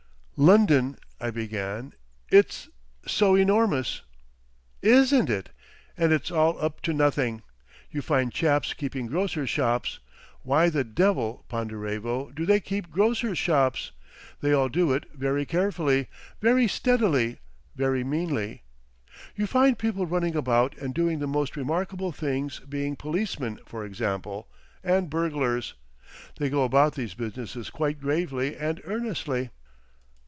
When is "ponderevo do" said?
11.47-12.47